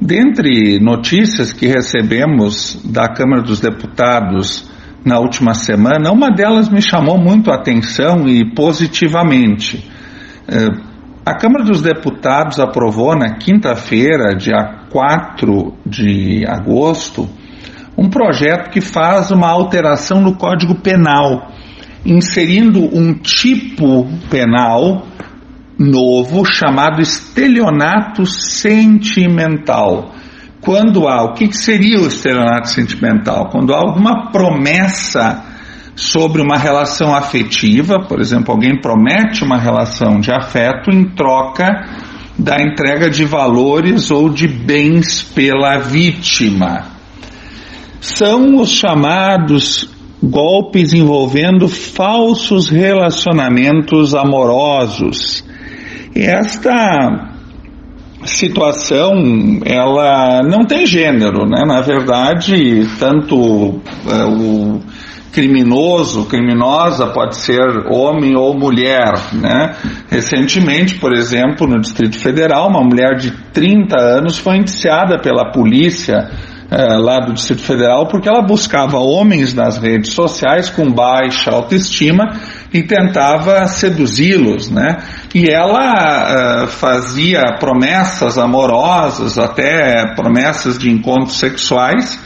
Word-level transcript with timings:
Dentre 0.00 0.80
notícias 0.80 1.52
que 1.52 1.66
recebemos 1.66 2.80
da 2.90 3.06
Câmara 3.12 3.42
dos 3.42 3.60
Deputados 3.60 4.66
na 5.04 5.18
última 5.18 5.52
semana, 5.52 6.10
uma 6.10 6.30
delas 6.30 6.70
me 6.70 6.80
chamou 6.80 7.18
muito 7.18 7.50
a 7.50 7.56
atenção 7.56 8.26
e 8.26 8.54
positivamente. 8.54 9.86
Eh, 10.48 10.68
a 11.24 11.34
Câmara 11.34 11.64
dos 11.64 11.82
Deputados 11.82 12.58
aprovou 12.58 13.14
na 13.14 13.36
quinta-feira, 13.36 14.34
dia 14.34 14.86
4 14.90 15.74
de 15.84 16.46
agosto, 16.48 17.28
um 17.96 18.08
projeto 18.08 18.70
que 18.70 18.80
faz 18.80 19.30
uma 19.30 19.50
alteração 19.50 20.22
no 20.22 20.34
Código 20.34 20.76
Penal, 20.76 21.52
inserindo 22.06 22.80
um 22.80 23.12
tipo 23.12 24.08
penal 24.30 25.09
novo 25.80 26.44
chamado 26.44 27.00
estelionato 27.00 28.26
sentimental. 28.26 30.14
Quando 30.60 31.08
há, 31.08 31.24
o 31.24 31.32
que, 31.32 31.50
seria 31.56 31.98
o 31.98 32.06
estelionato 32.06 32.68
sentimental? 32.68 33.48
Quando 33.48 33.72
há 33.72 33.78
alguma 33.78 34.30
promessa 34.30 35.42
sobre 35.96 36.42
uma 36.42 36.58
relação 36.58 37.14
afetiva, 37.14 37.98
por 38.06 38.20
exemplo, 38.20 38.52
alguém 38.52 38.78
promete 38.78 39.42
uma 39.42 39.58
relação 39.58 40.20
de 40.20 40.30
afeto 40.30 40.90
em 40.90 41.04
troca 41.14 41.88
da 42.38 42.56
entrega 42.60 43.08
de 43.08 43.24
valores 43.24 44.10
ou 44.10 44.28
de 44.28 44.46
bens 44.46 45.22
pela 45.22 45.78
vítima. 45.78 46.88
São 48.02 48.60
os 48.60 48.70
chamados 48.70 49.88
golpes 50.22 50.92
envolvendo 50.92 51.68
falsos 51.68 52.68
relacionamentos 52.68 54.14
amorosos 54.14 55.42
esta 56.14 57.30
situação 58.24 59.14
ela 59.64 60.42
não 60.42 60.66
tem 60.66 60.86
gênero, 60.86 61.46
né? 61.46 61.64
Na 61.66 61.80
verdade, 61.80 62.86
tanto 62.98 63.80
é, 64.06 64.24
o 64.24 64.80
criminoso, 65.32 66.26
criminosa 66.26 67.06
pode 67.06 67.36
ser 67.36 67.60
homem 67.88 68.36
ou 68.36 68.58
mulher, 68.58 69.14
né? 69.32 69.76
Recentemente, 70.10 70.96
por 70.96 71.12
exemplo, 71.12 71.66
no 71.66 71.80
Distrito 71.80 72.18
Federal, 72.18 72.68
uma 72.68 72.82
mulher 72.82 73.16
de 73.16 73.30
30 73.52 73.96
anos 73.96 74.36
foi 74.36 74.56
indiciada 74.56 75.18
pela 75.18 75.52
polícia 75.52 76.30
é, 76.70 76.96
lá 76.98 77.20
do 77.20 77.32
Distrito 77.32 77.62
Federal, 77.62 78.06
porque 78.06 78.28
ela 78.28 78.42
buscava 78.42 78.98
homens 78.98 79.54
nas 79.54 79.78
redes 79.78 80.12
sociais 80.12 80.68
com 80.68 80.90
baixa 80.90 81.50
autoestima 81.50 82.38
e 82.72 82.82
tentava 82.82 83.66
seduzi-los, 83.66 84.70
né? 84.70 84.98
E 85.34 85.48
ela 85.48 86.64
uh, 86.64 86.66
fazia 86.68 87.56
promessas 87.58 88.38
amorosas, 88.38 89.38
até 89.38 90.14
promessas 90.14 90.78
de 90.78 90.88
encontros 90.88 91.38
sexuais, 91.38 92.18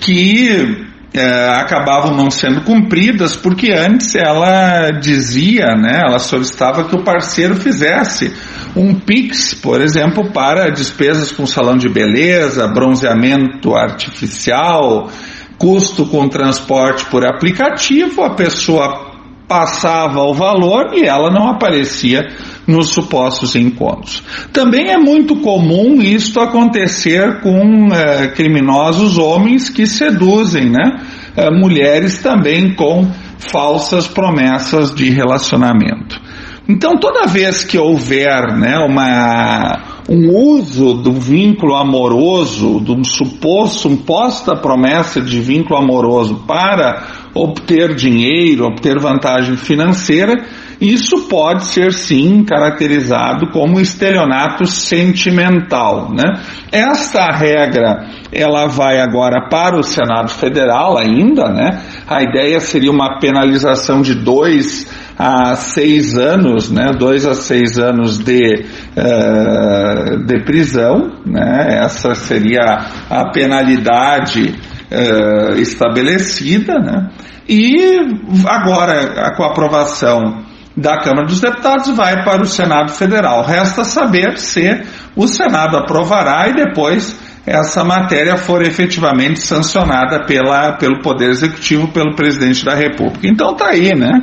que 0.00 0.88
uh, 1.14 1.50
acabavam 1.60 2.16
não 2.16 2.30
sendo 2.30 2.62
cumpridas, 2.62 3.36
porque 3.36 3.72
antes 3.72 4.14
ela 4.14 4.90
dizia, 4.90 5.66
né? 5.76 6.02
Ela 6.06 6.18
solicitava 6.18 6.84
que 6.84 6.96
o 6.96 7.04
parceiro 7.04 7.54
fizesse 7.54 8.32
um 8.74 8.94
Pix, 8.94 9.52
por 9.52 9.82
exemplo, 9.82 10.32
para 10.32 10.70
despesas 10.70 11.30
com 11.30 11.46
salão 11.46 11.76
de 11.76 11.90
beleza, 11.90 12.66
bronzeamento 12.68 13.74
artificial, 13.74 15.10
custo 15.58 16.06
com 16.06 16.26
transporte 16.26 17.04
por 17.06 17.24
aplicativo, 17.24 18.24
a 18.24 18.34
pessoa 18.34 19.13
passava 19.46 20.22
o 20.22 20.32
valor 20.32 20.92
e 20.94 21.04
ela 21.04 21.30
não 21.30 21.48
aparecia 21.48 22.28
nos 22.66 22.88
supostos 22.88 23.54
encontros. 23.54 24.22
Também 24.52 24.90
é 24.90 24.96
muito 24.96 25.36
comum 25.36 26.00
isto 26.00 26.40
acontecer 26.40 27.40
com 27.40 27.92
é, 27.92 28.28
criminosos 28.28 29.18
homens 29.18 29.68
que 29.68 29.86
seduzem, 29.86 30.70
né? 30.70 31.00
É, 31.36 31.50
mulheres 31.50 32.22
também 32.22 32.74
com 32.74 33.10
falsas 33.38 34.06
promessas 34.06 34.94
de 34.94 35.10
relacionamento. 35.10 36.20
Então, 36.66 36.96
toda 36.96 37.26
vez 37.26 37.62
que 37.62 37.76
houver 37.76 38.56
né, 38.56 38.78
uma, 38.78 39.93
um 40.08 40.28
uso 40.30 40.94
do 40.94 41.12
vínculo 41.12 41.74
amoroso, 41.74 42.80
de 42.80 42.92
um 42.92 43.02
suposto, 43.02 43.88
suposta 43.88 44.54
promessa 44.54 45.20
de 45.20 45.40
vínculo 45.40 45.78
amoroso 45.78 46.44
para 46.46 47.24
obter 47.34 47.94
dinheiro, 47.94 48.66
obter 48.66 48.98
vantagem 48.98 49.56
financeira, 49.56 50.44
isso 50.80 51.28
pode 51.28 51.64
ser 51.64 51.92
sim 51.92 52.44
caracterizado 52.44 53.50
como 53.50 53.80
estelionato 53.80 54.66
sentimental. 54.66 56.12
Né? 56.12 56.40
Esta 56.70 57.30
regra 57.30 58.06
ela 58.30 58.66
vai 58.66 59.00
agora 59.00 59.48
para 59.48 59.78
o 59.78 59.82
Senado 59.82 60.28
Federal 60.28 60.98
ainda, 60.98 61.48
né? 61.48 61.80
A 62.06 62.22
ideia 62.22 62.58
seria 62.60 62.90
uma 62.90 63.18
penalização 63.18 64.02
de 64.02 64.14
dois 64.14 64.86
a 65.18 65.54
seis 65.54 66.16
anos, 66.16 66.70
né, 66.70 66.92
dois 66.98 67.24
a 67.24 67.34
seis 67.34 67.78
anos 67.78 68.18
de, 68.18 68.64
uh, 68.96 70.24
de 70.26 70.44
prisão, 70.44 71.20
né, 71.24 71.78
essa 71.84 72.14
seria 72.14 72.86
a 73.08 73.30
penalidade 73.30 74.54
uh, 74.90 75.56
estabelecida, 75.58 76.78
né, 76.78 77.10
e 77.48 77.98
agora 78.46 79.34
com 79.36 79.44
a 79.44 79.48
aprovação 79.48 80.42
da 80.76 80.98
Câmara 80.98 81.26
dos 81.26 81.40
Deputados 81.40 81.94
vai 81.96 82.24
para 82.24 82.42
o 82.42 82.46
Senado 82.46 82.90
Federal. 82.90 83.44
Resta 83.44 83.84
saber 83.84 84.38
se 84.38 84.82
o 85.14 85.28
Senado 85.28 85.76
aprovará 85.76 86.48
e 86.48 86.54
depois 86.54 87.16
essa 87.46 87.84
matéria 87.84 88.36
for 88.36 88.62
efetivamente 88.62 89.38
sancionada 89.38 90.24
pela, 90.24 90.72
pelo 90.72 91.00
Poder 91.00 91.28
Executivo, 91.28 91.88
pelo 91.88 92.16
Presidente 92.16 92.64
da 92.64 92.74
República. 92.74 93.26
Então 93.28 93.52
está 93.52 93.68
aí, 93.68 93.94
né? 93.94 94.20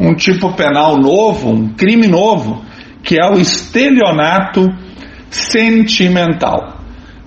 Um 0.00 0.14
tipo 0.14 0.54
penal 0.54 0.96
novo, 0.96 1.50
um 1.50 1.68
crime 1.74 2.06
novo, 2.06 2.64
que 3.02 3.20
é 3.20 3.26
o 3.26 3.38
estelionato 3.38 4.66
sentimental. 5.28 6.78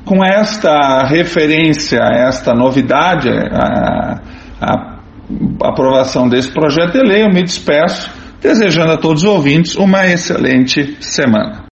Com 0.04 0.26
esta 0.26 1.06
referência, 1.06 2.00
esta 2.00 2.54
novidade, 2.54 3.30
a, 3.30 4.20
a 4.60 4.98
aprovação 5.62 6.28
desse 6.28 6.52
projeto 6.52 6.94
de 6.94 7.08
lei, 7.08 7.24
eu 7.24 7.30
me 7.30 7.44
despeço, 7.44 8.10
desejando 8.42 8.94
a 8.94 8.98
todos 8.98 9.24
os 9.24 9.30
ouvintes 9.30 9.76
uma 9.76 10.08
excelente 10.08 10.98
semana. 11.00 11.64